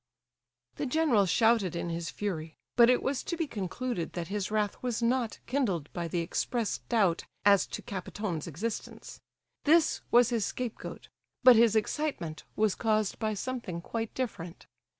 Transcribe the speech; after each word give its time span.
The 0.77 0.87
general 0.87 1.27
shouted 1.27 1.75
in 1.75 1.89
his 1.89 2.09
fury; 2.09 2.55
but 2.75 2.89
it 2.89 3.03
was 3.03 3.21
to 3.21 3.37
be 3.37 3.45
concluded 3.45 4.13
that 4.13 4.29
his 4.29 4.49
wrath 4.49 4.81
was 4.81 5.03
not 5.03 5.37
kindled 5.45 5.93
by 5.93 6.07
the 6.07 6.21
expressed 6.21 6.89
doubt 6.89 7.23
as 7.45 7.67
to 7.67 7.83
Kapiton's 7.83 8.47
existence. 8.47 9.19
This 9.63 10.01
was 10.09 10.31
his 10.31 10.43
scapegoat; 10.43 11.09
but 11.43 11.55
his 11.55 11.75
excitement 11.75 12.43
was 12.55 12.73
caused 12.73 13.19
by 13.19 13.35
something 13.35 13.79
quite 13.79 14.11
different. 14.15 14.65